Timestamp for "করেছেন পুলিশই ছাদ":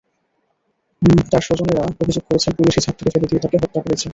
2.29-2.95